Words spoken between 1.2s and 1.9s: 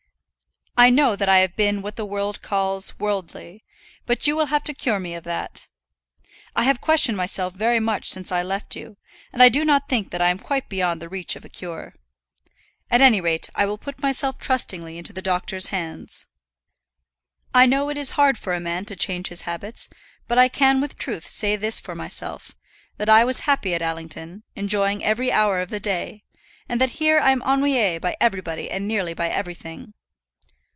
I have been